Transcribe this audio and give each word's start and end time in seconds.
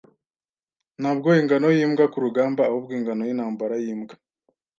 Ntabwo 1.01 1.27
ingano 1.41 1.67
yimbwa 1.77 2.05
kurugamba, 2.13 2.61
ahubwo 2.69 2.91
ingano 2.99 3.21
yintambara 3.25 3.75
yimbwa. 3.83 4.15